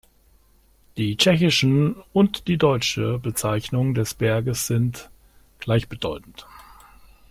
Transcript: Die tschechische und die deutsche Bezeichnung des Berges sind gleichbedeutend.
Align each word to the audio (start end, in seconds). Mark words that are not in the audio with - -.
Die 0.97 1.15
tschechische 1.15 1.93
und 2.11 2.47
die 2.47 2.57
deutsche 2.57 3.19
Bezeichnung 3.19 3.93
des 3.93 4.15
Berges 4.15 4.65
sind 4.65 5.11
gleichbedeutend. 5.59 6.47